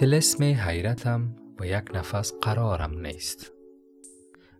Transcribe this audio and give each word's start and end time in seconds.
تلسم 0.00 0.44
حیرتم 0.44 1.36
و 1.58 1.66
یک 1.66 1.84
نفس 1.94 2.32
قرارم 2.42 3.06
نیست. 3.06 3.52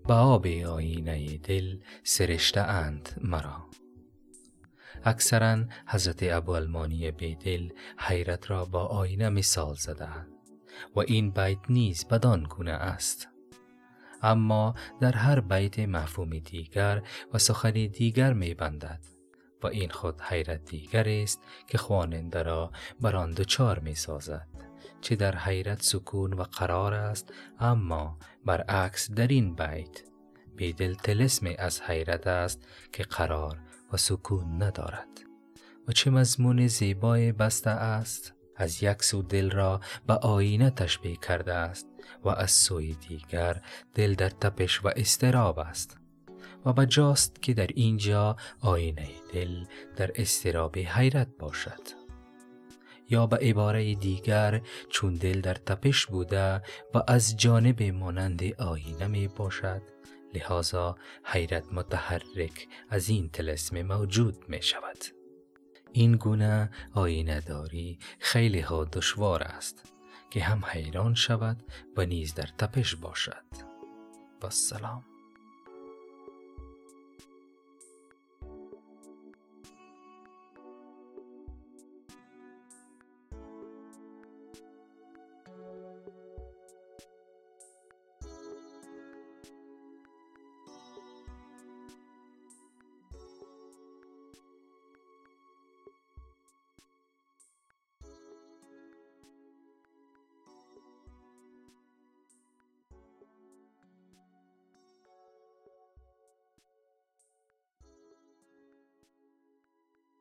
به 0.08 0.14
آب 0.14 0.46
آینه 0.46 1.36
دل 1.36 1.78
سرشته 2.02 2.60
اند 2.60 3.20
مرا. 3.20 3.66
اکثرا 5.04 5.64
حضرت 5.86 6.18
ابوالمانی 6.22 7.10
بیدل 7.10 7.68
حیرت 7.98 8.50
را 8.50 8.64
با 8.64 8.86
آینه 8.86 9.28
مثال 9.28 9.74
زدند 9.74 10.28
و 10.96 11.00
این 11.00 11.30
بیت 11.30 11.58
نیز 11.68 12.04
بدان 12.08 12.42
گونه 12.42 12.72
است. 12.72 13.28
اما 14.22 14.74
در 15.00 15.12
هر 15.12 15.40
بیت 15.40 15.78
مفهوم 15.78 16.38
دیگر 16.38 17.02
و 17.32 17.38
سخن 17.38 17.70
دیگر 17.70 18.32
می 18.32 18.54
بندد. 18.54 19.00
و 19.62 19.66
این 19.66 19.90
خود 19.90 20.20
حیرت 20.20 20.64
دیگر 20.64 21.08
است 21.08 21.40
که 21.66 21.78
خواننده 21.78 22.42
را 22.42 22.72
بر 23.00 23.16
آن 23.16 23.30
دچار 23.30 23.78
می 23.78 23.94
سازد. 23.94 24.59
چه 25.00 25.16
در 25.16 25.36
حیرت 25.36 25.82
سکون 25.82 26.32
و 26.32 26.42
قرار 26.42 26.94
است 26.94 27.32
اما 27.60 28.18
برعکس 28.44 29.10
در 29.10 29.26
این 29.26 29.54
بیت 29.54 30.02
بیدل 30.56 30.94
تلسم 30.94 31.46
از 31.58 31.82
حیرت 31.82 32.26
است 32.26 32.66
که 32.92 33.02
قرار 33.02 33.58
و 33.92 33.96
سکون 33.96 34.62
ندارد. 34.62 35.08
و 35.88 35.92
چه 35.92 36.10
مضمون 36.10 36.66
زیبای 36.66 37.32
بسته 37.32 37.70
است 37.70 38.34
از 38.56 38.82
یک 38.82 39.02
سو 39.02 39.22
دل 39.22 39.50
را 39.50 39.80
به 40.06 40.14
آینه 40.14 40.70
تشبیه 40.70 41.16
کرده 41.16 41.54
است 41.54 41.86
و 42.24 42.28
از 42.28 42.50
سوی 42.50 42.94
دیگر 42.94 43.62
دل 43.94 44.14
در 44.14 44.28
تپش 44.28 44.84
و 44.84 44.88
استراب 44.96 45.58
است. 45.58 45.96
و 46.64 46.72
بجاست 46.72 47.42
که 47.42 47.54
در 47.54 47.66
اینجا 47.74 48.36
آینه 48.60 49.08
دل 49.32 49.64
در 49.96 50.10
استراب 50.14 50.78
حیرت 50.78 51.28
باشد. 51.38 51.99
یا 53.10 53.26
به 53.26 53.36
عباره 53.36 53.94
دیگر 53.94 54.60
چون 54.88 55.14
دل 55.14 55.40
در 55.40 55.54
تپش 55.54 56.06
بوده 56.06 56.62
و 56.94 57.02
از 57.06 57.36
جانب 57.36 57.82
مانند 57.82 58.42
آینه 58.60 59.06
می 59.06 59.28
باشد. 59.28 59.82
لحاظا 60.34 60.96
حیرت 61.24 61.72
متحرک 61.72 62.68
از 62.90 63.08
این 63.08 63.28
تلسم 63.28 63.82
موجود 63.82 64.48
می 64.48 64.62
شود. 64.62 64.98
این 65.92 66.16
گونه 66.16 66.70
آینه 66.94 67.40
داری 67.40 67.98
خیلی 68.18 68.60
ها 68.60 68.84
دشوار 68.84 69.42
است 69.42 69.92
که 70.30 70.40
هم 70.42 70.64
حیران 70.64 71.14
شود 71.14 71.62
و 71.96 72.06
نیز 72.06 72.34
در 72.34 72.48
تپش 72.58 72.96
باشد. 72.96 73.44
و 74.42 74.50
سلام. 74.50 75.09